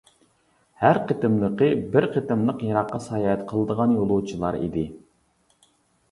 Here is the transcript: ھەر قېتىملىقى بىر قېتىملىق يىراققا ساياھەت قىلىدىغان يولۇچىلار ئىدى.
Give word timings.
ھەر 0.83 0.99
قېتىملىقى 1.09 1.67
بىر 1.95 2.07
قېتىملىق 2.15 2.63
يىراققا 2.67 3.01
ساياھەت 3.07 3.43
قىلىدىغان 3.51 3.93
يولۇچىلار 3.99 4.57
ئىدى. 4.61 4.87